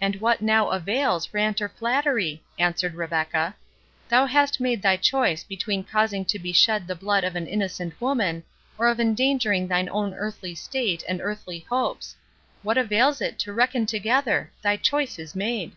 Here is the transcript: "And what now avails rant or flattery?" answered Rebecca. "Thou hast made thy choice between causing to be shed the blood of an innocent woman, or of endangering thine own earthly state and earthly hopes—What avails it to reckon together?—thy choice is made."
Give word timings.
"And 0.00 0.22
what 0.22 0.40
now 0.40 0.70
avails 0.70 1.34
rant 1.34 1.60
or 1.60 1.68
flattery?" 1.68 2.42
answered 2.58 2.94
Rebecca. 2.94 3.56
"Thou 4.08 4.24
hast 4.24 4.58
made 4.58 4.80
thy 4.80 4.96
choice 4.96 5.44
between 5.44 5.84
causing 5.84 6.24
to 6.24 6.38
be 6.38 6.50
shed 6.50 6.86
the 6.86 6.94
blood 6.96 7.24
of 7.24 7.36
an 7.36 7.46
innocent 7.46 8.00
woman, 8.00 8.42
or 8.78 8.86
of 8.88 8.98
endangering 8.98 9.68
thine 9.68 9.90
own 9.90 10.14
earthly 10.14 10.54
state 10.54 11.04
and 11.06 11.20
earthly 11.20 11.60
hopes—What 11.68 12.78
avails 12.78 13.20
it 13.20 13.38
to 13.40 13.52
reckon 13.52 13.84
together?—thy 13.84 14.78
choice 14.78 15.18
is 15.18 15.36
made." 15.36 15.72